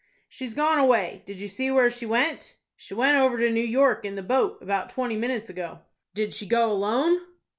[0.27, 1.21] "She's gone away.
[1.27, 4.57] Did you see where she went?" "She went over to New York in the boat,
[4.59, 5.81] about twenty minutes ago."
[6.15, 7.19] "Did she go alone?"